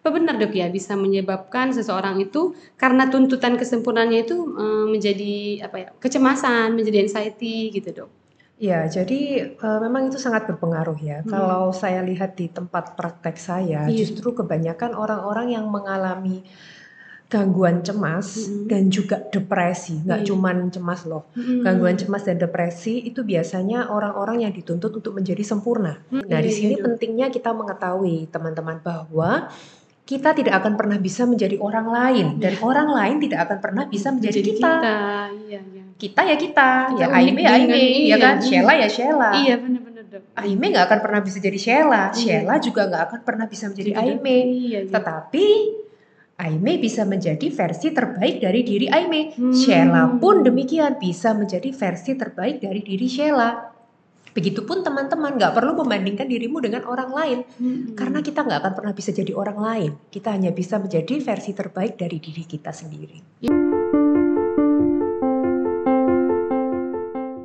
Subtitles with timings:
[0.00, 5.34] Apa benar dok ya bisa menyebabkan seseorang itu karena tuntutan kesempurnaannya itu eh, menjadi
[5.68, 8.10] apa ya kecemasan, menjadi anxiety gitu dok?
[8.60, 11.24] Ya, jadi uh, memang itu sangat berpengaruh ya.
[11.24, 11.32] Hmm.
[11.32, 14.04] Kalau saya lihat di tempat praktek saya, Iya.
[14.04, 16.44] justru kebanyakan orang-orang yang mengalami
[17.30, 18.66] gangguan cemas Mm-mm.
[18.68, 20.28] dan juga depresi, nggak Iya.
[20.28, 21.30] cuman cemas loh.
[21.32, 21.62] Mm-mm.
[21.62, 25.96] Gangguan cemas dan depresi itu biasanya orang-orang yang dituntut untuk menjadi sempurna.
[26.10, 29.46] Hmm, Nah, iya, di sini pentingnya kita mengetahui teman-teman bahwa
[30.10, 34.10] kita tidak akan pernah bisa menjadi orang lain dan orang lain tidak akan pernah bisa
[34.10, 34.72] menjadi, kita.
[35.46, 35.82] Iya, iya.
[35.94, 38.36] Kita ya kita, Kita ya unik Aime ya Aime, iya, ya kan?
[38.42, 38.46] iya.
[38.50, 39.30] Sheila ya Sheila.
[39.38, 40.20] Iya benar-benar.
[40.34, 42.18] Aime nggak akan pernah bisa jadi Sheila, Iya.
[42.18, 44.38] Sheila juga nggak akan pernah bisa menjadi Jadi, Aime.
[44.50, 44.90] Iya, iya.
[44.90, 45.46] Tetapi
[46.40, 49.30] Aime bisa menjadi versi terbaik dari diri Aime.
[49.38, 49.54] Hmm.
[49.54, 53.78] Sheila pun demikian bisa menjadi versi terbaik dari diri Sheila.
[54.30, 57.98] Begitupun teman-teman nggak perlu membandingkan dirimu dengan orang lain Mm-mm.
[57.98, 59.90] karena kita nggak akan pernah bisa jadi orang lain.
[60.06, 63.42] Kita hanya bisa menjadi versi terbaik dari diri kita sendiri.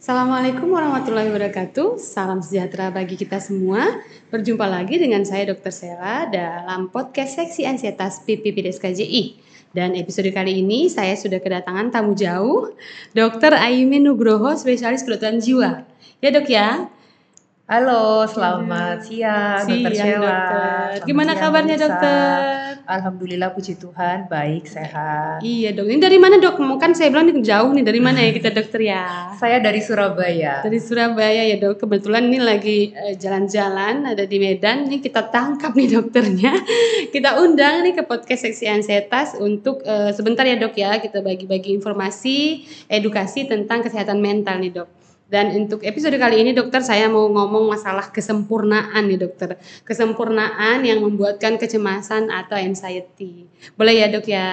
[0.06, 1.98] Assalamualaikum warahmatullahi wabarakatuh.
[1.98, 4.06] Salam sejahtera bagi kita semua.
[4.30, 5.74] Berjumpa lagi dengan saya Dr.
[5.74, 9.42] Sela dalam podcast Seksi Ansietas PPPDS KJI.
[9.76, 12.72] Dan episode kali ini saya sudah kedatangan tamu jauh,
[13.12, 13.59] Dr.
[13.59, 15.84] Aime Nugroho, spesialis kedokteran jiwa.
[16.23, 16.88] Ya dok ya?
[17.68, 20.23] Halo, selamat siang, Dokter Siang, Sheila.
[20.23, 20.80] dokter.
[20.96, 22.40] Selamat Gimana siang, kabarnya dokter?
[22.86, 25.41] Alhamdulillah puji Tuhan, baik, sehat.
[25.41, 25.89] Iya dok.
[25.89, 26.61] Ini dari mana dok?
[26.78, 27.81] Kan saya bilang ini jauh nih.
[27.81, 29.33] Dari mana ya kita dokter ya?
[29.41, 30.61] Saya dari Surabaya.
[30.61, 31.81] Dari Surabaya ya dok.
[31.81, 34.86] Kebetulan ini lagi eh, jalan-jalan ada di Medan.
[34.86, 36.53] Ini kita tangkap nih dokternya.
[37.16, 41.72] Kita undang nih ke podcast seksi ansetas untuk eh, sebentar ya dok ya kita bagi-bagi
[41.72, 45.05] informasi, edukasi tentang kesehatan mental nih dok.
[45.26, 49.58] Dan untuk episode kali ini dokter saya mau ngomong masalah kesempurnaan nih dokter.
[49.81, 53.50] Kesempurnaan yang membuatkan kecemasan atau anxiety.
[53.73, 54.50] Boleh ya dok ya?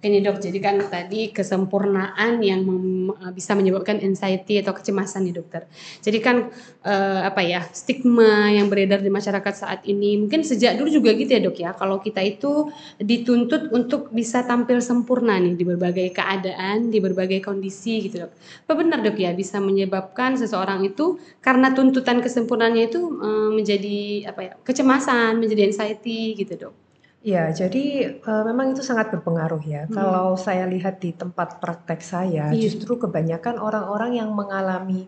[0.00, 5.68] Ini dok, jadi kan tadi kesempurnaan yang mem- bisa menyebabkan anxiety atau kecemasan nih dokter.
[6.00, 6.48] Jadi kan
[6.88, 11.36] eh, apa ya stigma yang beredar di masyarakat saat ini mungkin sejak dulu juga gitu
[11.36, 11.70] ya dok ya.
[11.76, 18.00] Kalau kita itu dituntut untuk bisa tampil sempurna nih di berbagai keadaan, di berbagai kondisi
[18.08, 18.32] gitu dok.
[18.64, 23.98] Apa benar dok ya bisa menyebabkan seseorang itu karena tuntutan kesempurnaannya itu eh, menjadi
[24.32, 26.89] apa ya kecemasan, menjadi anxiety gitu dok.
[27.22, 27.84] Ya, jadi
[28.16, 29.84] eh, memang itu sangat berpengaruh ya.
[29.84, 29.92] Hmm.
[29.92, 32.64] Kalau saya lihat di tempat praktek saya, Iya.
[32.64, 35.04] justru kebanyakan orang-orang yang mengalami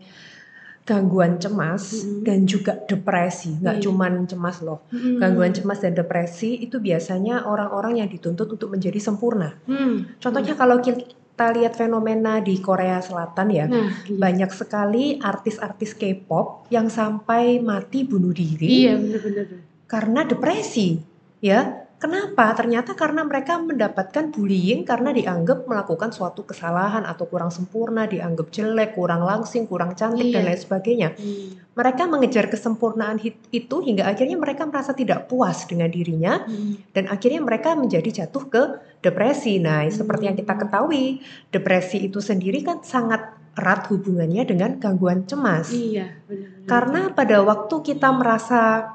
[0.82, 2.26] gangguan cemas Mm-mm.
[2.26, 3.84] dan juga depresi, nggak Iya.
[3.86, 4.82] cuman cemas loh.
[4.90, 5.22] Hmm.
[5.22, 9.54] Gangguan cemas dan depresi itu biasanya orang-orang yang dituntut untuk menjadi sempurna.
[9.64, 10.10] Hmm.
[10.18, 11.08] Contohnya kalau kita
[11.54, 14.18] lihat fenomena di Korea Selatan ya, Nah, iya.
[14.18, 19.46] banyak sekali artis-artis K-pop yang sampai mati bunuh diri Iya benar-benar.
[19.86, 20.98] karena depresi
[21.38, 28.10] ya kenapa ternyata karena mereka mendapatkan bullying karena dianggap melakukan suatu kesalahan atau kurang sempurna
[28.10, 30.48] dianggap jelek kurang langsing kurang cantik dan Iya.
[30.50, 31.62] lain sebagainya Hmm.
[31.78, 33.22] mereka mengejar kesempurnaan
[33.54, 36.82] itu hingga akhirnya mereka merasa tidak puas dengan dirinya Hmm.
[36.90, 38.62] dan akhirnya mereka menjadi jatuh ke
[38.98, 41.22] depresi nah seperti yang kita ketahui
[41.54, 46.50] depresi itu sendiri kan sangat erat hubungannya dengan gangguan cemas Iya, benar.
[46.66, 48.90] karena pada waktu kita merasa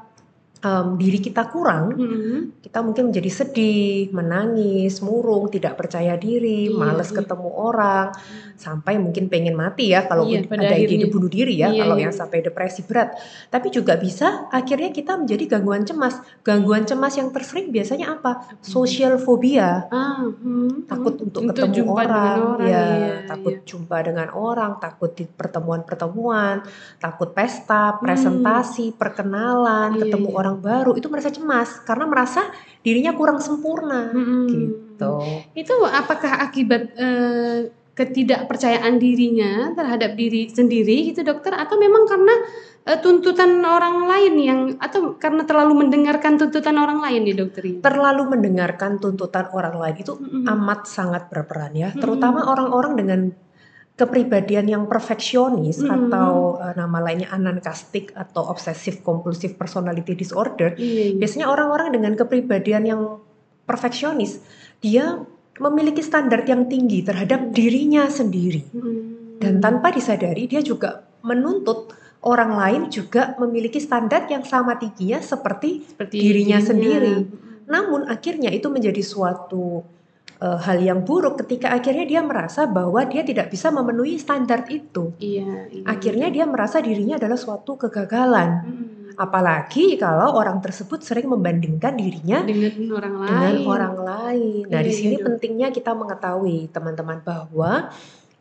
[0.67, 2.39] em, diri kita kurang Hmm.
[2.59, 7.15] kita mungkin menjadi sedih, menangis, murung, tidak percaya diri, Iya, males iya.
[7.17, 8.11] ketemu orang,
[8.59, 11.07] sampai mungkin pengen mati ya kalau Iya, pada ada ide akhirnya.
[11.07, 12.03] bunuh diri ya Iya, kalau iya.
[12.09, 13.15] yang sampai depresi berat.
[13.47, 16.19] Tapi juga bisa akhirnya kita menjadi gangguan cemas.
[16.43, 18.43] Gangguan cemas yang tersering biasanya apa?
[18.59, 19.87] Social phobia.
[19.87, 20.89] Ah, hmm.
[20.89, 23.63] Takut untuk, Untuk ketemu orang, orang, ya, iya, takut iya.
[23.63, 26.65] jumpa dengan orang, takut di pertemuan-pertemuan,
[26.97, 28.01] takut pesta, Hmm.
[28.01, 30.35] presentasi, perkenalan, Iya, ketemu iya.
[30.35, 32.49] orang baru, itu merasa cemas karena merasa
[32.81, 34.49] dirinya kurang sempurna Hmm.
[34.49, 35.13] gitu.
[35.53, 42.33] Itu apakah akibat eh, ketidakpercayaan dirinya terhadap diri sendiri gitu dokter atau memang karena
[42.85, 47.79] eh, tuntutan orang lain yang atau karena terlalu mendengarkan tuntutan orang lain nih dokter ini?
[47.81, 50.45] Terlalu mendengarkan tuntutan orang lain itu Mm-mm.
[50.45, 53.19] amat sangat berperan ya, terutama orang-orang dengan
[53.97, 56.13] kepribadian yang perfeksionis Mm-mm.
[56.13, 60.77] atau eh, nama lainnya anankastik atau obsessive compulsive personality disorder.
[60.77, 61.17] Iya, iya.
[61.17, 63.01] Biasanya orang-orang dengan kepribadian yang
[63.65, 64.39] perfeksionis,
[64.79, 65.17] dia
[65.57, 68.61] memiliki standar yang tinggi terhadap dirinya sendiri.
[68.69, 69.41] Hmm.
[69.41, 75.85] Dan tanpa disadari dia juga menuntut orang lain juga memiliki standar yang sama tingginya seperti
[75.85, 77.13] Seperti dirinya sendiri.
[77.25, 77.45] Hmm.
[77.67, 79.83] namun akhirnya itu menjadi suatu
[80.37, 85.13] eh, hal yang buruk ketika akhirnya dia merasa bahwa dia tidak bisa memenuhi standar itu.
[85.17, 85.83] Iya, iya.
[85.85, 88.49] Akhirnya dia merasa dirinya adalah suatu kegagalan.
[88.63, 88.85] Hmm.
[89.17, 93.33] Apalagi kalau orang tersebut sering membandingkan dirinya dengan orang lain.
[93.33, 94.63] dengan orang lain.
[94.69, 95.25] Nah, Iya, di iya, sini Dok.
[95.25, 97.89] pentingnya kita mengetahui teman-teman bahwa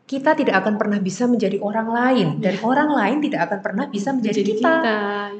[0.07, 4.13] kita tidak akan pernah bisa menjadi orang lain dan orang lain tidak akan pernah bisa
[4.13, 4.75] menjadi kita.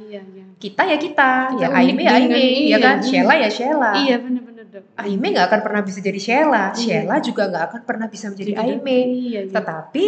[0.10, 0.44] Iya, iya.
[0.58, 2.98] Kita ya kita, Kita ya Aime ya Aime, ya iya, kan?
[2.98, 3.06] iya.
[3.06, 3.92] Sheila ya Sheila.
[3.94, 4.57] Iya, benar-benar.
[4.98, 7.06] Aime nggak akan pernah bisa jadi Sheila, Iya.
[7.06, 9.00] Sheila juga nggak akan pernah bisa menjadi Jadi, Aime.
[9.14, 9.52] Iya, iya.
[9.52, 10.08] Tetapi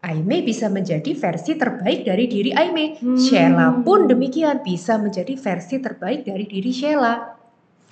[0.00, 2.96] Aime bisa menjadi versi terbaik dari diri Aime.
[2.96, 3.20] Hmm.
[3.20, 7.39] Sheila pun demikian bisa menjadi versi terbaik dari diri Sheila.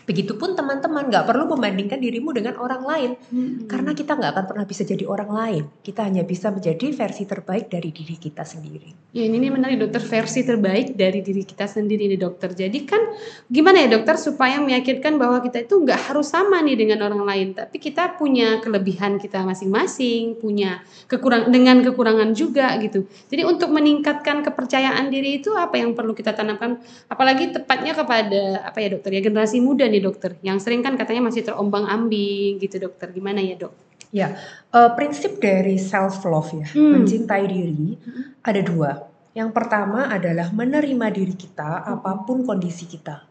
[0.08, 3.68] Begitupun teman-teman nggak perlu membandingkan dirimu dengan orang lain Mm-mm.
[3.68, 5.62] karena kita nggak akan pernah bisa jadi orang lain.
[5.84, 9.12] Kita hanya bisa menjadi versi terbaik dari diri kita sendiri.
[9.12, 12.56] Ya ini menarik dokter versi terbaik dari diri kita sendiri nih dokter.
[12.56, 13.04] Jadi kan
[13.52, 17.48] gimana ya dokter supaya meyakinkan bahwa kita itu nggak harus sama nih dengan orang lain,
[17.52, 23.04] tapi kita punya kelebihan kita masing-masing, punya kekurang dengan kekurangan juga gitu.
[23.28, 26.80] Jadi untuk meningkatkan kepercayaan diri itu apa yang perlu kita tanamkan,
[27.12, 31.28] apalagi tepatnya kepada apa ya dokter ya generasi muda nih dokter, yang sering kan katanya
[31.30, 33.10] masih terombang ambing gitu dokter.
[33.12, 33.72] Gimana ya dok?
[34.08, 34.40] Ya,
[34.72, 36.96] eh, prinsip dari self love ya, Hmm.
[37.00, 37.98] mencintai diri
[38.40, 38.90] ada dua.
[39.36, 43.28] Yang pertama adalah menerima diri kita apa pun kondisi kita.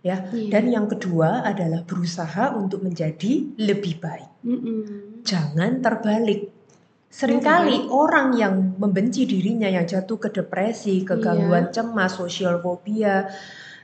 [0.00, 0.48] Ya, Iya.
[0.48, 4.30] dan yang kedua adalah berusaha untuk menjadi lebih baik.
[4.48, 5.20] Mm-mm.
[5.28, 6.48] Jangan terbalik.
[7.10, 11.22] Seringkali orang yang membenci dirinya, yang jatuh ke depresi, ke Iya.
[11.22, 13.28] gangguan cemas, social phobia,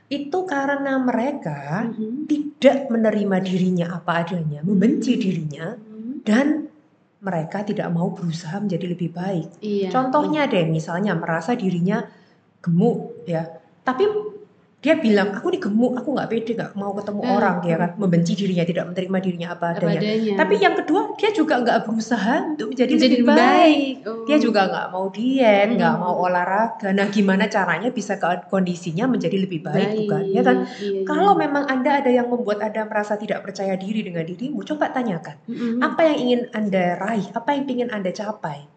[0.07, 2.31] itu karena mereka Mhm.
[2.31, 6.23] tidak menerima dirinya apa adanya, membenci dirinya, Mhm.
[6.23, 6.71] dan
[7.19, 9.59] mereka tidak mau berusaha menjadi lebih baik.
[9.59, 9.89] Iya.
[9.91, 12.07] Contohnya deh, misalnya merasa dirinya
[12.63, 13.51] gemuk, ya,
[13.83, 14.07] tapi
[14.77, 17.77] dia bilang aku nih gemuk, aku nggak pede, nggak mau ketemu Eh, orang, ya eh.
[17.81, 19.99] kan, membenci dirinya, tidak menerima dirinya apa Apa adanya.
[19.99, 20.33] adanya.
[20.37, 23.37] Tapi yang kedua, dia juga nggak berusaha untuk menjadi, Jadi lebih baik.
[23.41, 23.95] baik.
[24.05, 24.23] Oh.
[24.23, 26.03] Dia juga nggak mau diet, nggak Hmm.
[26.05, 26.87] mau olahraga.
[26.93, 30.21] Nah, gimana caranya bisa ke kondisinya menjadi lebih baik, bukan?
[30.29, 30.57] Ya kan?
[30.69, 31.01] Iya, iya.
[31.03, 35.41] Kalau memang Anda ada yang membuat Anda merasa tidak percaya diri dengan dirimu, coba tanyakan.
[35.49, 35.81] Mm-mm.
[35.81, 37.25] Apa yang ingin Anda raih?
[37.33, 38.76] Apa yang ingin Anda capai?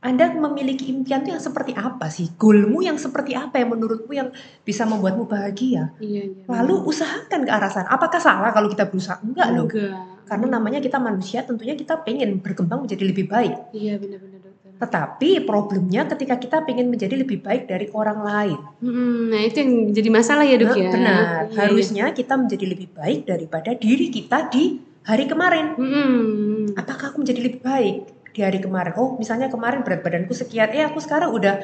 [0.00, 2.32] Anda memiliki impian itu yang seperti apa sih?
[2.40, 4.32] Goalmu yang seperti apa yang menurutmu yang
[4.64, 5.92] bisa membuatmu bahagia?
[6.00, 6.44] Iya, iya.
[6.48, 7.92] Lalu usahakan ke arah sana.
[7.92, 9.20] Apakah salah kalau kita berusaha?
[9.20, 9.68] Enggak loh.
[9.68, 10.24] Enggak.
[10.24, 13.76] Karena namanya kita manusia, tentunya kita pengen berkembang menjadi lebih baik.
[13.76, 14.72] Iya benar-benar dokter.
[14.80, 18.58] Tetapi problemnya ketika kita pengen menjadi lebih baik dari orang lain.
[18.80, 19.36] Mm-mm.
[19.36, 20.90] Nah itu yang jadi masalah ya dok Nah, ya.
[20.96, 21.20] Benar.
[21.20, 21.58] Iya, iya.
[21.60, 25.76] Harusnya kita menjadi lebih baik daripada diri kita di hari kemarin.
[25.76, 26.72] Mm-mm.
[26.78, 28.94] apakah aku menjadi lebih baik di hari kemarin?
[28.96, 31.60] Oh, misalnya kemarin berat badanku sekian, eh aku sekarang udah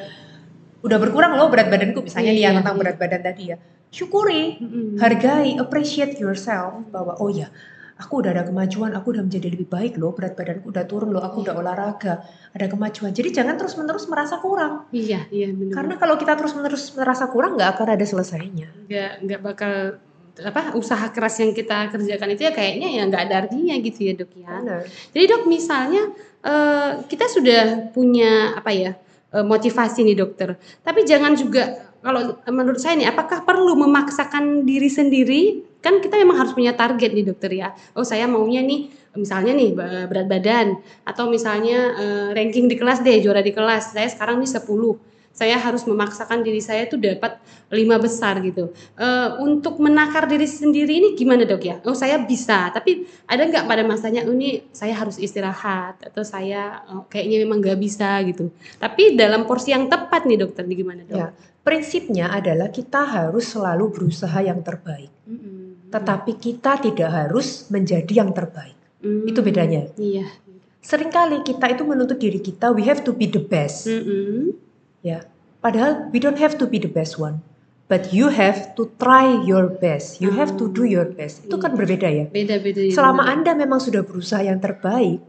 [0.77, 2.81] udah berkurang loh berat badanku misalnya nih Iya, ya tentang iya.
[2.85, 3.57] berat badan tadi ya.
[3.87, 4.99] Syukuri, Mm-mm.
[4.99, 7.47] hargai, appreciate yourself bahwa oh ya,
[7.95, 11.23] aku udah ada kemajuan, aku udah menjadi lebih baik loh, berat badanku udah turun loh,
[11.23, 11.61] aku udah Iya.
[11.63, 12.13] olahraga,
[12.51, 13.09] ada kemajuan.
[13.09, 14.85] Jadi jangan terus-menerus merasa kurang.
[14.91, 15.73] Iya iya benar.
[15.73, 18.67] Karena kalau kita terus-menerus merasa kurang nggak akan ada selesainya.
[18.85, 19.73] nggak nggak bakal
[20.43, 24.13] apa usaha keras yang kita kerjakan itu ya kayaknya ya nggak ada artinya gitu ya
[24.13, 24.49] dok ya.
[24.61, 24.83] Benar.
[25.13, 26.03] Jadi dok misalnya
[26.45, 27.61] eh, kita sudah
[27.93, 28.91] punya apa ya
[29.33, 34.87] eh, motivasi nih dokter, tapi jangan juga kalau menurut saya nih apakah perlu memaksakan diri
[34.87, 35.41] sendiri?
[35.81, 37.73] Kan kita memang harus punya target nih dokter ya.
[37.97, 39.73] Oh saya maunya nih misalnya nih
[40.05, 43.97] berat badan atau misalnya eh, ranking di kelas deh juara di kelas.
[43.97, 47.37] Saya sekarang nih 10 saya harus memaksakan diri saya tuh dapat
[47.69, 48.73] lima besar gitu.
[48.97, 51.77] Eh, untuk menakar diri sendiri ini gimana dok ya?
[51.85, 56.81] Oh saya bisa, tapi ada nggak pada masanya oh, ini saya harus istirahat atau saya
[56.89, 58.49] oh, kayaknya memang nggak bisa gitu.
[58.81, 61.21] Tapi dalam porsi yang tepat nih dokter, nih gimana dok?
[61.21, 61.29] Ya.
[61.61, 65.13] Prinsipnya adalah kita harus selalu berusaha yang terbaik.
[65.29, 65.91] Mm-mm.
[65.93, 68.73] Tetapi kita tidak harus menjadi yang terbaik.
[69.05, 69.29] Mm.
[69.29, 69.85] Itu bedanya.
[69.99, 70.25] Iya.
[70.81, 73.85] Seringkali kita itu menuntut diri kita, we have to be the best.
[73.85, 74.55] Mm-mm.
[75.05, 75.27] Ya,
[75.59, 77.41] padahal we don't have to be the best one,
[77.87, 80.19] but you have to try your best.
[80.19, 81.47] You have to do your best.
[81.47, 81.77] Itu kan Iya.
[81.79, 82.25] berbeda ya.
[82.27, 82.79] Beda-beda.
[82.83, 83.27] ya, Selama.
[83.27, 85.23] Anda memang sudah berusaha yang terbaik,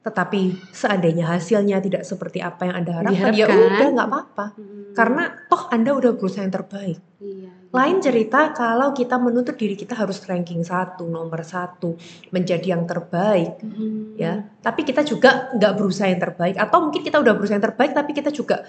[0.00, 4.46] tetapi seandainya hasilnya tidak seperti apa yang Anda harapkan, ya udah nggak apa-apa.
[4.56, 4.96] Mm-mm.
[4.96, 6.98] Karena toh Anda udah berusaha yang terbaik.
[7.20, 7.50] Iya, iya.
[7.70, 11.94] Lain cerita kalau kita menuntut diri kita harus ranking satu, nomor satu,
[12.34, 14.18] menjadi yang terbaik, Mm-mm.
[14.18, 14.42] ya.
[14.58, 18.10] Tapi kita juga nggak berusaha yang terbaik, atau mungkin kita udah berusaha yang terbaik, tapi
[18.10, 18.66] kita juga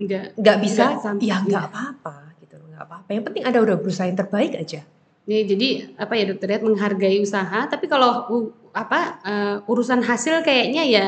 [0.00, 0.36] Enggak.
[0.38, 1.70] nggak bisa, Nggak sampai, ya nggak iya.
[1.70, 3.08] apa-apa, gitu, nggak apa-apa.
[3.12, 4.80] Yang penting Anda udah berusaha yang terbaik aja.
[5.22, 5.68] Ya, jadi
[6.02, 8.26] apa ya dokter Riat menghargai usaha, tapi kalau
[8.74, 11.06] apa eh, urusan hasil kayaknya ya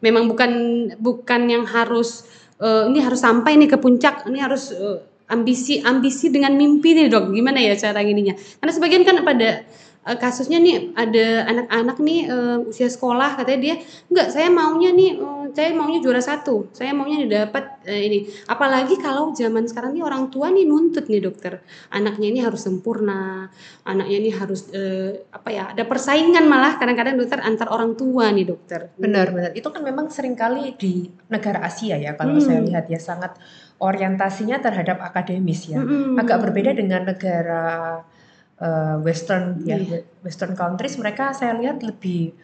[0.00, 0.52] memang bukan
[0.96, 2.24] bukan yang harus
[2.56, 7.06] eh, ini harus sampai nih ke puncak, ini harus eh, ambisi ambisi dengan mimpi nih
[7.06, 9.62] dok gimana ya cara ininya karena sebagian kan pada
[10.06, 13.74] uh, kasusnya nih ada anak-anak nih uh, usia sekolah katanya dia
[14.08, 16.70] enggak saya maunya nih uh, saya maunya juara satu.
[16.70, 18.26] Saya maunya didapat uh, ini.
[18.46, 21.60] Apalagi kalau zaman sekarang nih orang tua nih nuntut nih dokter.
[21.90, 23.50] Anaknya ini harus sempurna
[23.84, 28.46] anaknya ini harus uh, apa ya ada persaingan malah kadang-kadang dokter antar orang tua nih
[28.46, 28.94] dokter.
[28.94, 32.44] Benar-benar itu kan memang sering kali di negara Asia ya kalau hmm.
[32.44, 33.34] saya lihat ya sangat
[33.80, 35.80] orientasinya terhadap akademis ya.
[35.80, 36.14] Hmm.
[36.20, 38.04] agak berbeda dengan negara
[38.60, 40.04] uh, western ya yeah.
[40.22, 42.36] western countries mereka saya lihat lebih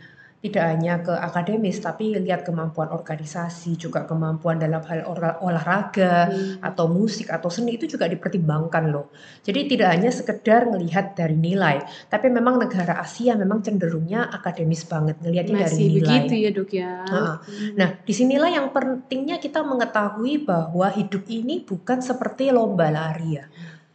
[0.47, 5.09] tidak hanya ke akademis tapi lihat kemampuan organisasi juga kemampuan dalam hal
[5.43, 6.61] olahraga hmm.
[6.63, 9.11] atau musik atau seni itu juga dipertimbangkan loh
[9.43, 11.83] jadi tidak hanya sekedar melihat dari nilai
[12.13, 16.93] tapi memang negara Asia memang cenderungnya akademis banget ngelihatnya dari nilai begitu ya dok ya
[17.09, 17.71] nah, hmm.
[17.75, 23.47] nah di sinilah yang pentingnya kita mengetahui bahwa hidup ini bukan seperti lomba lari ya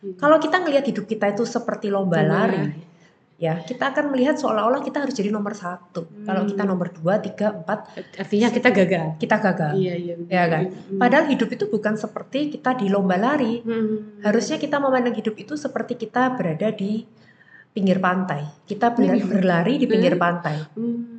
[0.01, 0.17] Hmm.
[0.17, 2.73] Kalau kita ngelihat hidup kita itu seperti lomba lari,
[3.37, 6.09] ya kita akan melihat seolah-olah kita harus jadi nomor satu.
[6.09, 6.25] Hmm.
[6.25, 9.07] Kalau kita nomor dua, tiga, empat, artinya kita gagal.
[9.21, 9.73] Kita gagal.
[9.77, 10.15] Iya, iya.
[10.25, 10.63] Ya kan.
[10.73, 10.97] Hmm.
[10.97, 13.61] Padahal hidup itu bukan seperti kita di lomba lari.
[13.61, 14.25] Hmm.
[14.25, 17.05] Harusnya kita memandang hidup itu seperti kita berada di
[17.71, 18.43] pinggir pantai.
[18.65, 20.21] Kita berlari di pinggir hmm.
[20.21, 20.57] pantai.
[20.73, 21.10] Hmm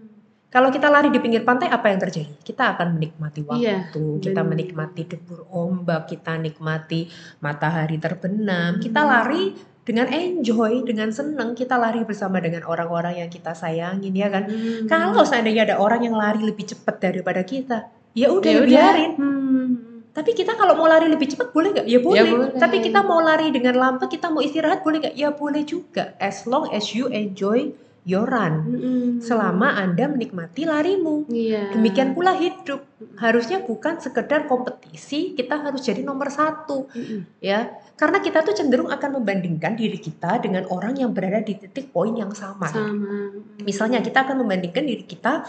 [0.53, 2.29] kalau kita lari di pinggir pantai apa yang terjadi?
[2.45, 3.89] Kita akan menikmati waktu, iya,
[4.21, 7.09] kita menikmati debur ombak, kita nikmati
[7.41, 8.77] matahari terbenam.
[8.77, 8.83] Hmm.
[8.85, 14.29] Kita lari dengan enjoy, dengan senang, kita lari bersama dengan orang-orang yang kita sayangin ya
[14.29, 14.45] kan.
[14.45, 14.85] Hmm.
[14.85, 19.13] Kalau seandainya ada orang yang lari lebih cepat daripada kita, ya udah ya biarin.
[19.17, 19.69] Hmm.
[20.13, 21.87] Tapi kita kalau mau lari lebih cepat boleh nggak?
[21.89, 22.21] Ya, ya boleh.
[22.21, 22.49] ya boleh.
[22.61, 25.17] Tapi kita mau lari dengan lambat, kita mau istirahat boleh nggak?
[25.17, 26.13] Ya boleh juga.
[26.21, 29.07] As long as you enjoy your run mm-hmm.
[29.23, 31.71] selama anda menikmati larimu yeah.
[31.71, 32.83] demikian pula hidup
[33.23, 37.39] harusnya bukan sekedar kompetisi kita harus jadi nomor satu mm-hmm.
[37.39, 41.95] ya karena kita tuh cenderung akan membandingkan diri kita dengan orang yang berada di titik
[41.95, 43.31] poin yang sama, sama.
[43.63, 45.47] misalnya kita akan membandingkan diri kita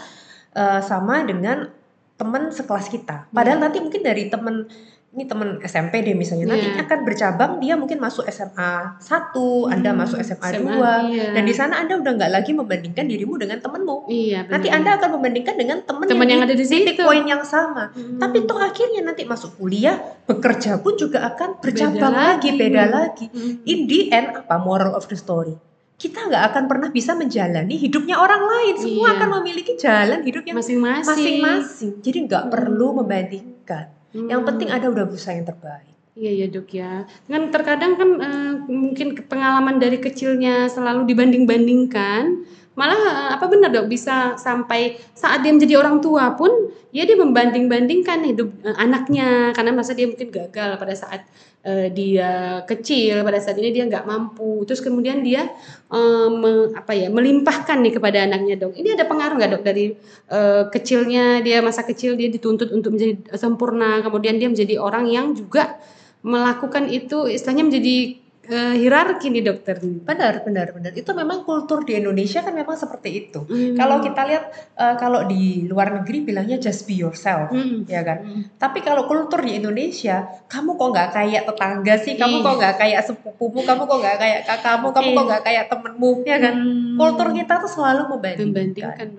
[0.54, 1.74] uh, sama dengan
[2.14, 3.66] teman sekelas kita padahal yeah.
[3.66, 4.70] nanti mungkin dari teman
[5.14, 6.54] ini teman SMP deh misalnya yeah.
[6.58, 6.82] nanti iya.
[6.90, 9.06] akan bercabang dia mungkin masuk SMA 1
[9.38, 9.70] hmm.
[9.70, 11.28] Anda masuk SMA, SMA 2 iya.
[11.38, 15.10] dan di sana Anda udah nggak lagi membandingkan dirimu dengan temenmu iya, nanti Anda akan
[15.22, 18.18] membandingkan dengan temen yang, yang ada di titik poin yang sama hmm.
[18.18, 22.84] tapi toh akhirnya nanti masuk kuliah bekerja pun juga akan bercabang beda lagi, lagi beda
[22.90, 23.70] lagi hmm.
[23.70, 25.54] in the end apa moral of the story
[25.94, 29.16] kita nggak akan pernah bisa menjalani hidupnya orang lain semua iya.
[29.22, 32.52] akan memiliki jalan hidup yang masing-masing jadi nggak hmm.
[32.52, 34.30] perlu membandingkan Hmm.
[34.30, 35.94] Yang penting ada udah berusaha yang terbaik.
[36.14, 36.92] Iya ya dok ya.
[37.26, 42.46] Kan terkadang kan uh, mungkin pengalaman dari kecilnya selalu dibanding-bandingkan.
[42.78, 47.18] Malah uh, apa benar dok bisa sampai saat dia menjadi orang tua pun ya dia
[47.18, 51.26] membanding-bandingkan hidup uh, anaknya karena masa dia mungkin gagal pada saat
[51.66, 54.64] uh, dia kecil pada saat ini dia nggak mampu.
[54.68, 55.50] Terus kemudian dia
[55.94, 59.94] me, apa ya melimpahkan nih kepada anaknya dong ini ada pengaruh nggak dok dari
[60.34, 65.38] uh, kecilnya dia masa kecil dia dituntut untuk menjadi sempurna kemudian dia menjadi orang yang
[65.38, 65.78] juga
[66.26, 69.80] melakukan itu istilahnya menjadi uh, hierarki nih dokter.
[69.80, 70.92] Benar, benar, benar.
[70.92, 73.44] Itu memang kultur di Indonesia kan memang seperti itu.
[73.48, 73.76] Hmm.
[73.78, 74.46] Kalau kita lihat
[74.76, 77.88] uh, kalau di luar negeri bilangnya just be yourself, hmm.
[77.88, 78.24] ya kan.
[78.24, 78.42] Hmm.
[78.60, 83.02] Tapi kalau kultur di Indonesia, kamu kok nggak kayak tetangga sih, kamu kok nggak kayak
[83.06, 86.56] sepupumu, kamu kok nggak kayak kakakmu, kamu kok nggak kayak temenmu, ya kan.
[86.60, 86.96] Hmm.
[87.00, 88.50] Kultur kita tuh selalu membandingkan.
[88.50, 89.10] membandingkan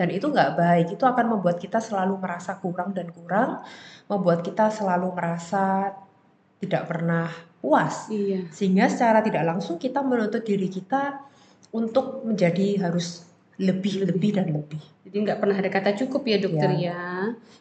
[0.00, 0.86] Dan itu nggak baik.
[0.96, 3.60] Itu akan membuat kita selalu merasa kurang dan kurang,
[4.08, 5.92] membuat kita selalu merasa
[6.60, 8.08] tidak pernah puas.
[8.12, 8.46] Iya.
[8.52, 11.20] Sehingga secara tidak langsung kita menuntut diri kita
[11.72, 13.24] untuk menjadi harus
[13.60, 14.80] lebih lebih dan lebih.
[15.04, 16.96] Jadi nggak pernah ada kata cukup ya dokter ya.
[16.96, 17.04] ya.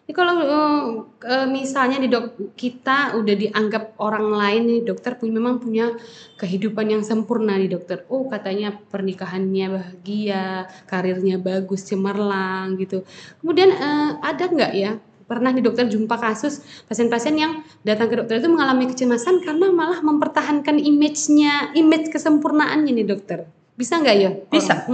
[0.08, 5.60] Ini kalau uh, misalnya di dok kita udah dianggap orang lain nih dokter punya memang
[5.60, 5.91] punya
[6.39, 8.08] kehidupan yang sempurna nih dokter.
[8.08, 13.03] Oh katanya pernikahannya bahagia, karirnya bagus, cemerlang gitu.
[13.44, 14.96] Kemudian uh, ada nggak ya
[15.29, 20.01] pernah di dokter jumpa kasus pasien-pasien yang datang ke dokter itu mengalami kecemasan karena malah
[20.01, 23.45] mempertahankan image-nya, image kesempurnaannya nih dokter.
[23.77, 24.31] Bisa nggak ya?
[24.50, 24.89] Bisa.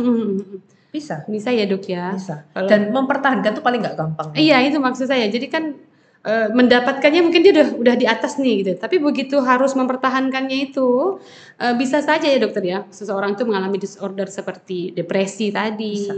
[0.95, 1.15] Bisa.
[1.25, 2.13] Bisa ya dok ya.
[2.13, 2.45] Bisa.
[2.51, 4.27] Kalau, Dan mempertahankan tuh paling nggak gampang.
[4.37, 5.27] Iya itu maksud saya.
[5.27, 5.75] Jadi kan
[6.23, 8.71] e, mendapatkannya mungkin dia udah udah di atas nih gitu.
[8.79, 11.19] Tapi begitu harus mempertahankannya itu
[11.59, 12.79] e, bisa saja ya dokter ya.
[12.93, 16.13] Seseorang itu mengalami disorder seperti depresi tadi, bisa.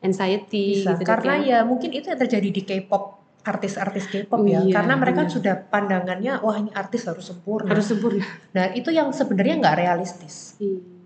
[0.00, 0.80] anxiety.
[0.80, 0.96] Bisa.
[0.96, 1.48] Gitu, Karena ya.
[1.50, 5.32] ya mungkin itu yang terjadi di K-pop artis-artis K-pop ya, iya, karena mereka iya.
[5.32, 7.72] sudah pandangannya wah ini artis harus sempurna.
[7.72, 8.24] Harus sempurna.
[8.52, 10.60] Nah itu yang sebenarnya nggak realistis.
[10.60, 10.98] Iya.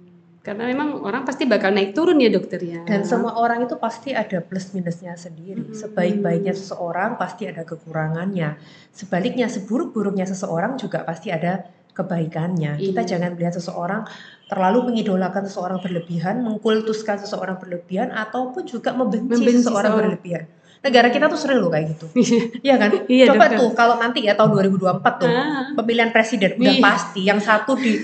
[0.43, 2.83] Karena memang orang pasti bakal naik turun ya dokter ya.
[2.83, 5.71] Dan semua orang itu pasti ada plus minusnya sendiri.
[5.71, 5.71] Hmm.
[5.71, 8.59] Sebaik-baiknya seseorang pasti ada kekurangannya.
[8.91, 11.63] Sebaliknya seburuk-buruknya seseorang juga pasti ada
[11.95, 12.83] kebaikannya.
[12.83, 12.91] Iya.
[12.91, 14.03] Kita jangan melihat seseorang
[14.51, 20.45] terlalu mengidolakan seseorang berlebihan, mengkultuskan seseorang berlebihan, ataupun juga membenci, membenci seseorang berlebihan.
[20.83, 22.07] Negara kita tuh sering loh kayak gitu.
[22.67, 22.91] Iya kan?
[23.07, 23.59] Iya, Coba dokter.
[23.63, 25.71] tuh kalau nanti ya tahun 2024 tuh ah.
[25.79, 26.83] pemilihan presiden udah iya.
[26.83, 28.03] pasti yang satu di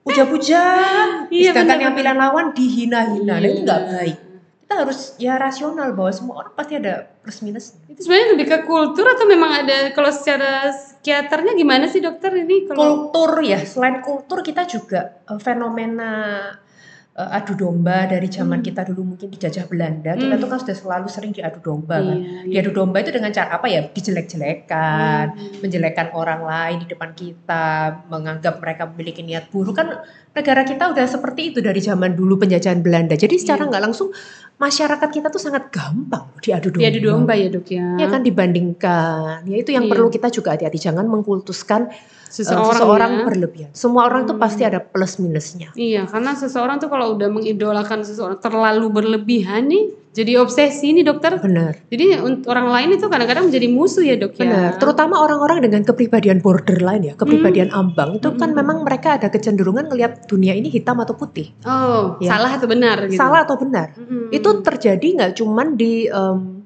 [0.00, 0.62] puja-puja,
[1.34, 3.36] iya, sedangkan yang pilihan lawan dihina-hina.
[3.36, 3.42] Iya.
[3.42, 4.16] Nah, itu nggak baik
[4.66, 7.78] kita harus ya rasional bahwa semua orang pasti ada plus minus.
[7.86, 12.66] Itu sebenarnya lebih ke kultur atau memang ada kalau secara psikiaternya gimana sih dokter ini?
[12.66, 13.14] Kalau...
[13.14, 16.50] Kultur ya, selain kultur kita juga uh, fenomena
[17.16, 18.66] uh, adu domba dari zaman hmm.
[18.68, 20.20] kita dulu mungkin dijajah Belanda hmm.
[20.20, 22.52] kita tuh kan sudah selalu sering diadu domba kan iya, iya.
[22.60, 25.58] diadu domba itu dengan cara apa ya dijelek-jelekan hmm.
[25.64, 27.66] menjelekkan orang lain di depan kita
[28.12, 29.88] menganggap mereka memiliki niat buruk kan
[30.36, 33.68] negara kita udah seperti itu dari zaman dulu penjajahan Belanda jadi secara iya.
[33.72, 33.88] nggak iya.
[33.88, 34.08] langsung
[34.56, 39.48] masyarakat kita tuh sangat gampang diadu domba diadu domba ya dok ya ya kan dibandingkan
[39.48, 39.92] ya itu yang iya.
[39.96, 41.88] perlu kita juga hati-hati jangan mengkultuskan
[42.36, 43.24] seseorang, seseorang ya.
[43.24, 43.70] berlebihan.
[43.72, 44.30] Semua orang hmm.
[44.34, 45.72] tuh pasti ada plus minusnya.
[45.72, 51.40] Iya, karena seseorang tuh kalau udah mengidolakan seseorang terlalu berlebihan nih, jadi obsesi nih dokter.
[51.40, 51.80] Benar.
[51.88, 52.16] Jadi
[52.48, 54.44] orang lain itu kadang-kadang menjadi musuh ya dok ya.
[54.44, 54.70] Benar.
[54.76, 57.80] Terutama orang-orang dengan kepribadian borderline ya, kepribadian hmm.
[57.80, 58.40] ambang itu kan hmm.
[58.40, 61.56] kan memang mereka ada kecenderungan ngelihat dunia ini hitam atau putih.
[61.64, 62.36] Oh, ya.
[62.36, 63.08] salah atau benar?
[63.08, 63.16] Gitu.
[63.16, 63.96] Salah atau benar.
[63.96, 64.28] Hmm.
[64.28, 66.64] Itu terjadi nggak cuman di um,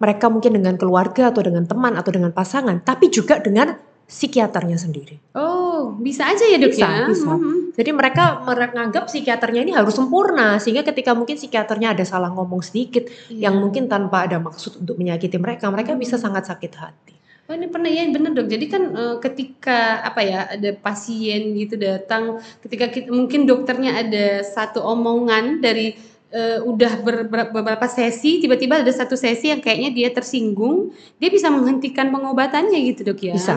[0.00, 3.72] mereka mungkin dengan keluarga atau dengan teman atau dengan pasangan, tapi juga dengan
[4.04, 5.16] psikiaternya sendiri.
[5.32, 7.06] Oh, bisa aja ya dok bisa, ya?
[7.08, 7.32] Bisa.
[7.32, 7.56] Mm-hmm.
[7.74, 13.08] Jadi mereka menganggap psikiaternya ini harus sempurna sehingga ketika mungkin psikiaternya ada salah ngomong sedikit
[13.32, 13.48] yeah.
[13.48, 17.14] yang mungkin tanpa ada maksud untuk menyakiti mereka, mereka bisa sangat sakit hati.
[17.44, 18.48] Oh ini pernah ya benar dok.
[18.48, 24.40] Jadi kan e, ketika apa ya ada pasien gitu datang, ketika kita, mungkin dokternya ada
[24.40, 25.92] satu omongan dari
[26.34, 30.90] uh, udah ber, ber, beberapa sesi tiba-tiba ada satu sesi yang kayaknya dia tersinggung
[31.22, 33.54] dia bisa menghentikan pengobatannya gitu dok ya bisa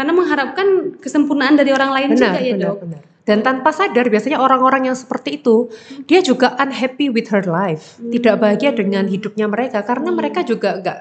[0.00, 2.76] karena mengharapkan kesempurnaan dari orang lain benar, juga ya benar, dok.
[2.88, 3.00] Benar.
[3.20, 5.68] Dan tanpa sadar biasanya orang-orang yang seperti itu
[6.08, 8.08] dia juga unhappy with her life, hmm.
[8.16, 10.16] tidak bahagia dengan hidupnya mereka karena hmm.
[10.16, 10.98] mereka juga nggak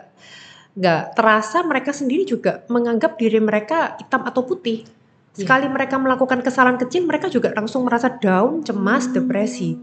[0.75, 4.83] nggak terasa mereka sendiri juga menganggap diri mereka hitam atau putih.
[4.83, 5.47] Iya.
[5.47, 9.15] Sekali mereka melakukan kesalahan kecil, mereka juga langsung merasa down, cemas, hmm.
[9.15, 9.79] depresi.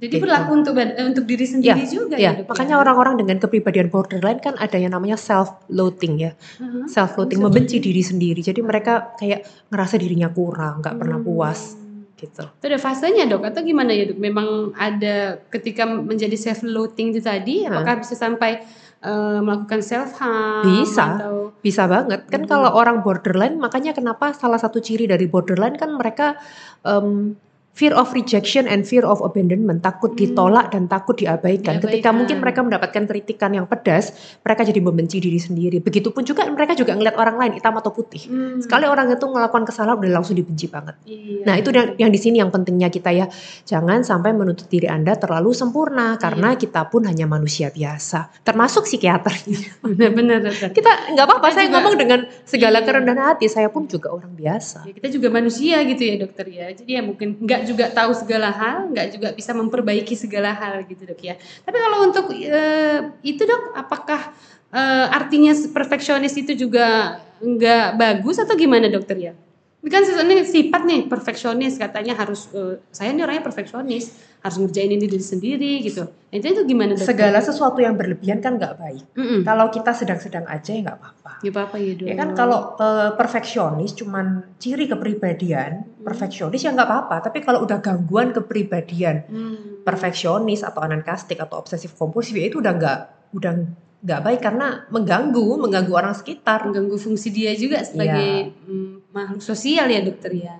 [0.00, 0.24] Jadi gitu.
[0.24, 2.32] berlaku untuk eh, untuk diri sendiri ya, juga ya.
[2.32, 6.32] ya makanya orang-orang dengan kepribadian borderline kan ada yang namanya self loathing ya.
[6.56, 6.88] Uh-huh.
[6.88, 8.40] Self loathing membenci diri sendiri.
[8.40, 11.02] Jadi mereka kayak ngerasa dirinya kurang, nggak hmm.
[11.04, 11.76] pernah puas
[12.16, 12.44] gitu.
[12.48, 14.20] Itu ada fasenya dok atau gimana ya dok?
[14.20, 17.68] Memang ada ketika menjadi self loathing itu tadi, hmm.
[17.68, 18.64] apakah bisa sampai
[19.04, 20.64] uh, melakukan self harm?
[20.64, 21.52] Bisa, atau...
[21.60, 22.24] bisa banget.
[22.28, 22.50] Kan hmm.
[22.50, 26.40] kalau orang borderline, makanya kenapa salah satu ciri dari borderline kan mereka
[26.84, 27.36] um,
[27.70, 30.20] fear of rejection and fear of abandonment, takut hmm.
[30.20, 31.78] ditolak dan takut diabaikan.
[31.78, 31.82] diabaikan.
[31.82, 35.78] Ketika mungkin mereka mendapatkan kritikan yang pedas, mereka jadi membenci diri sendiri.
[35.80, 38.26] Begitupun juga mereka juga ngeliat orang lain hitam atau putih.
[38.26, 38.58] Hmm.
[38.60, 40.98] Sekali orang itu melakukan kesalahan udah langsung dibenci banget.
[41.06, 41.46] Iya.
[41.46, 43.26] Nah, itu yang, yang di sini yang pentingnya kita ya,
[43.64, 46.60] jangan sampai menuntut diri Anda terlalu sempurna karena iya.
[46.60, 49.32] kita pun hanya manusia biasa, termasuk psikiater.
[49.80, 50.52] Benar-benar.
[50.76, 52.86] kita nggak apa-apa saya juga, ngomong dengan segala iya.
[52.86, 54.84] kerendahan hati, saya pun juga orang biasa.
[54.84, 56.66] Ya, kita juga manusia gitu ya, dokter ya.
[56.74, 61.04] Jadi ya mungkin nggak juga tahu segala hal, nggak juga bisa memperbaiki segala hal gitu
[61.04, 61.34] dok ya.
[61.36, 64.30] Tapi kalau untuk uh, itu dok, apakah
[64.72, 69.32] uh, artinya perfeksionis itu juga nggak bagus atau gimana dokter ya?
[69.80, 74.92] Ini kan sebenarnya sifat nih perfeksionis katanya harus uh, saya ini orangnya perfeksionis harus ngerjain
[74.92, 76.04] ini diri sendiri gitu.
[76.04, 76.92] Nah, itu itu gimana?
[76.96, 77.12] Dokter?
[77.12, 79.04] Segala sesuatu yang berlebihan kan nggak baik.
[79.16, 79.40] Mm -mm.
[79.44, 81.32] Kalau kita sedang-sedang aja ya nggak apa-apa.
[81.40, 82.08] Ya apa-apa ya dong.
[82.12, 86.04] Ya kan kalau uh, perfeksionis cuman ciri kepribadian, mm.
[86.04, 87.16] perfeksionis ya nggak apa-apa.
[87.32, 89.84] Tapi kalau udah gangguan kepribadian, mm.
[89.84, 92.98] perfeksionis atau anankastik atau obsesif kompulsif ya itu udah nggak
[93.32, 93.52] udah
[94.00, 98.72] nggak baik karena mengganggu mengganggu orang sekitar mengganggu fungsi dia juga sebagai ya.
[99.12, 100.56] makhluk sosial ya dokter ya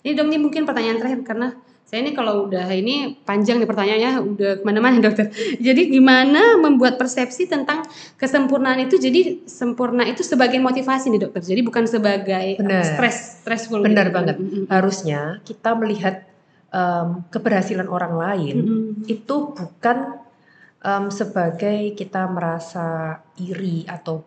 [0.00, 1.48] ini dong ini mungkin pertanyaan terakhir karena
[1.90, 5.26] saya ini kalau udah ini panjang nih pertanyaannya udah ke mana-mana dokter.
[5.58, 7.82] Jadi gimana membuat persepsi tentang
[8.14, 11.42] kesempurnaan itu jadi sempurna itu sebagai motivasi nih dokter.
[11.42, 12.86] Jadi bukan sebagai Bener.
[12.86, 13.82] stress stressful.
[13.82, 14.14] Benar gitu.
[14.14, 14.36] banget.
[14.70, 16.30] Harusnya kita melihat
[16.70, 18.56] um, keberhasilan orang lain
[19.10, 20.22] itu bukan
[20.84, 24.24] um, sebagai kita merasa iri atau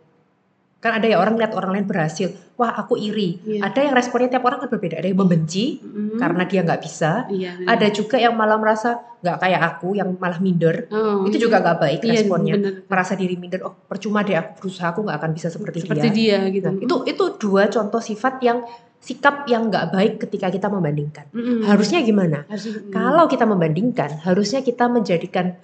[0.84, 2.28] kan ada ya orang lihat orang lain berhasil
[2.60, 3.64] wah aku iri yeah.
[3.64, 6.20] ada yang responnya tiap orang kan berbeda ada yang membenci mm-hmm.
[6.20, 7.72] karena dia nggak bisa yeah, yeah.
[7.72, 11.78] ada juga yang malah merasa nggak kayak aku yang malah minder oh, itu juga nggak
[11.80, 12.74] baik yeah, responnya bener.
[12.92, 16.44] merasa diri minder oh percuma deh aku berusaha aku nggak akan bisa seperti, seperti dia,
[16.44, 18.60] dia gitu nah, itu itu dua contoh sifat yang
[19.00, 21.64] sikap yang nggak baik ketika kita membandingkan mm-hmm.
[21.64, 22.92] harusnya gimana Harus, mm.
[22.92, 25.56] kalau kita membandingkan harusnya kita menjadikan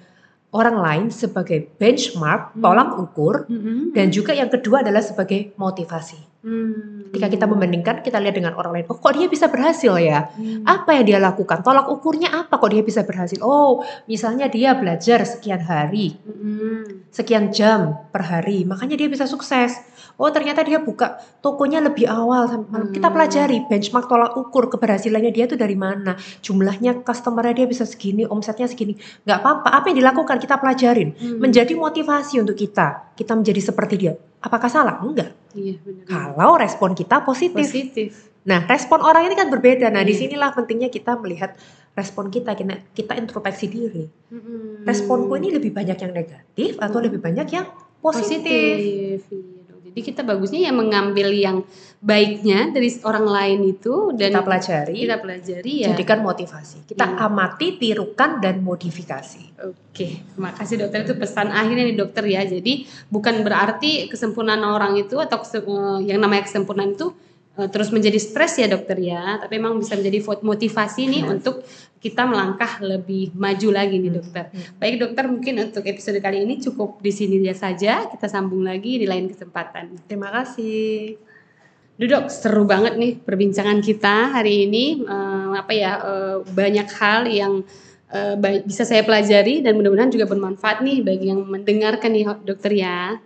[0.53, 3.79] orang lain sebagai benchmark, tolak ukur, mm -hmm.
[3.93, 6.28] dan juga yang kedua adalah sebagai motivasi.
[6.39, 7.11] Hmm.
[7.11, 8.85] Ketika kita membandingkan, kita lihat dengan orang lain.
[8.87, 10.31] Oh, kok dia bisa berhasil ya?
[10.31, 10.63] Hmm.
[10.63, 11.59] Apa yang dia lakukan?
[11.59, 12.55] Tolak ukurnya apa?
[12.55, 13.43] Kok dia bisa berhasil?
[13.43, 17.11] Oh, misalnya dia belajar sekian hari, hmm.
[17.11, 19.83] sekian jam per hari, makanya dia bisa sukses.
[20.15, 22.47] Oh, ternyata dia buka tokonya lebih awal.
[22.47, 22.95] Hmm.
[22.95, 26.15] Kita pelajari benchmark tolak ukur keberhasilannya dia itu dari mana.
[26.39, 28.95] Jumlahnya customernya dia bisa segini, omsetnya segini.
[29.27, 29.75] Nggak apa-apa.
[29.75, 31.15] Apa yang dilakukan kita pelajarin.
[31.19, 31.43] Hmm.
[31.43, 33.11] Menjadi motivasi untuk kita.
[33.19, 35.03] Kita menjadi seperti dia Apakah salah?
[35.03, 35.35] Enggak.
[35.53, 36.05] Iya, benar.
[36.05, 37.65] Kalau respon kita positif.
[37.65, 38.29] Positif.
[38.45, 39.91] Nah, respon orang ini kan berbeda.
[39.91, 40.09] Nah, iya.
[40.09, 41.57] di sinilah pentingnya kita melihat
[41.97, 44.05] respon kita, kita, kita introspeksi diri.
[44.31, 44.85] Hmm.
[44.85, 47.67] Responku ini lebih banyak yang negatif atau lebih banyak yang
[47.99, 49.19] positif?
[49.19, 49.19] positif.
[49.99, 51.67] Jadi kita bagusnya ya mengambil yang
[51.99, 54.95] baiknya dari orang lain itu dan kita pelajari.
[55.03, 55.87] Kita pelajari ya.
[55.91, 56.87] Jadikan motivasi.
[56.87, 57.19] Kita hmm.
[57.19, 59.59] amati, tirukan dan modifikasi.
[59.59, 62.47] Oke, terima kasih dokter itu pesan akhirnya nih dokter ya.
[62.47, 67.11] Jadi bukan berarti kesempurnaan orang itu atau eh, yang namanya kesempurnaan itu
[67.67, 71.67] terus menjadi stres ya dokter ya, tapi memang bisa menjadi motivasi nih untuk
[71.99, 74.47] kita melangkah lebih maju lagi nih dokter.
[74.47, 74.79] Hmm.
[74.79, 79.05] Baik dokter mungkin untuk episode kali ini cukup di sini saja, kita sambung lagi di
[79.09, 79.99] lain kesempatan.
[80.07, 81.19] Terima kasih.
[81.99, 87.67] Duduk seru banget nih perbincangan kita hari ini uh, apa ya uh, banyak hal yang
[88.15, 93.19] uh, bisa saya pelajari dan mudah-mudahan juga bermanfaat nih bagi yang mendengarkan nih dokter ya.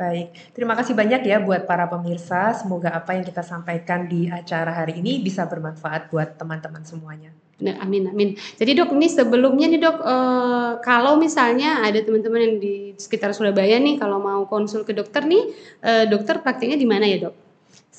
[0.00, 2.56] Baik, terima kasih banyak ya buat para pemirsa.
[2.56, 7.36] Semoga apa yang kita sampaikan di acara hari ini bisa bermanfaat buat teman-teman semuanya.
[7.60, 8.32] Nah, amin, amin.
[8.56, 10.16] Jadi dok, ini sebelumnya nih dok, e,
[10.80, 15.52] kalau misalnya ada teman-teman yang di sekitar Surabaya nih, kalau mau konsul ke dokter nih,
[15.84, 17.49] e, dokter praktiknya di mana ya dok?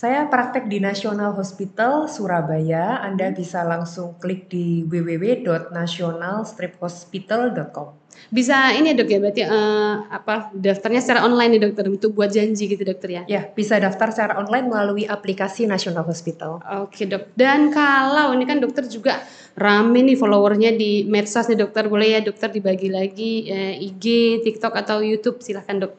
[0.02, 3.06] Saya praktek di National Hospital Surabaya.
[3.06, 7.88] Anda bisa langsung klik di www.nationalstriphospital.com.
[8.34, 12.34] Bisa ini ya dok ya berarti uh, apa daftarnya secara online nih dokter untuk buat
[12.34, 13.30] janji gitu dokter ya?
[13.30, 16.66] Ya bisa daftar secara online melalui aplikasi National Hospital.
[16.82, 17.38] Oke dok.
[17.38, 19.22] Dan kalau ini kan dokter juga
[19.54, 24.74] rame nih followernya di medsos nih dokter boleh ya dokter dibagi lagi eh, IG, TikTok
[24.82, 25.94] atau YouTube silahkan dok.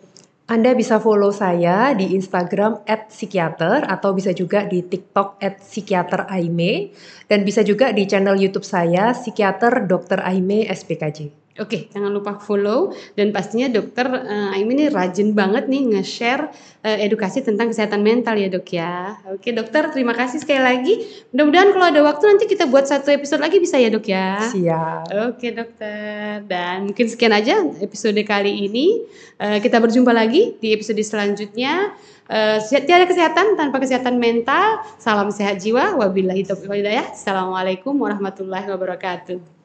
[0.51, 6.91] Anda bisa follow saya di Instagram @psikiater atau bisa juga di TikTok @psikiateraime
[7.31, 10.19] dan bisa juga di channel YouTube saya Psikiater Dr.
[10.27, 11.42] Aime SPKJ.
[11.61, 16.49] Oke, jangan lupa follow dan pastinya dokter uh, Aimi ini rajin banget nih nge-share
[16.81, 19.21] uh, edukasi tentang kesehatan mental ya dok ya.
[19.29, 21.05] Oke dokter, terima kasih sekali lagi.
[21.29, 24.49] Mudah-mudahan kalau ada waktu nanti kita buat satu episode lagi bisa ya dok ya.
[24.49, 25.13] Siap.
[25.29, 29.05] Oke dokter, dan mungkin sekian aja episode kali ini.
[29.37, 31.93] Uh, kita berjumpa lagi di episode selanjutnya.
[32.33, 34.81] Uh, tiada kesehatan tanpa kesehatan mental.
[34.97, 36.01] Salam sehat jiwa.
[36.01, 37.13] Wabillahi taufiq walhidayah.
[37.13, 39.62] Assalamualaikum warahmatullahi wabarakatuh.